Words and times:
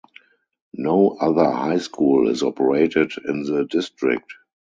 No 0.73 1.09
other 1.21 1.47
high 1.51 1.77
school 1.77 2.27
is 2.29 2.41
operated 2.41 3.11
in 3.27 3.43
the 3.43 3.65
district. 3.65 4.33